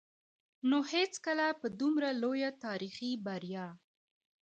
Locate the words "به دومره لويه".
1.59-2.51